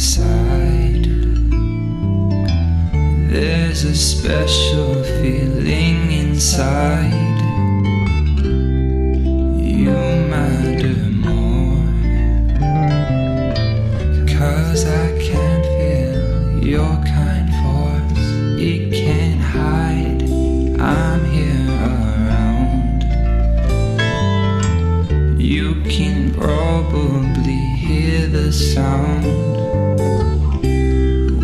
[0.00, 1.04] side.
[3.30, 7.23] There's a special feeling inside.
[25.54, 29.24] You can probably hear the sound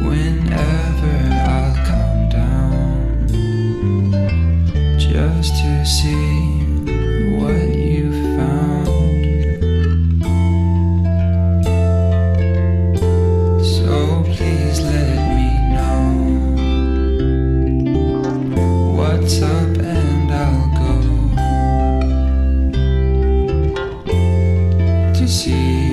[0.05, 1.17] whenever
[1.47, 3.29] I'll come down
[4.99, 6.65] just to see
[7.39, 8.89] what you found.
[13.65, 16.03] So please let me know
[18.97, 19.70] what's up
[25.47, 25.90] go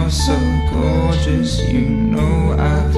[0.00, 0.38] You're so
[0.72, 2.89] gorgeous, you know I've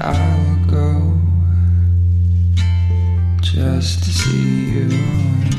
[0.00, 1.18] I'll go
[3.40, 5.53] just to see you.